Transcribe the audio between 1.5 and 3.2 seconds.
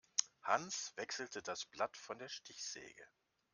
Blatt von der Stichsäge.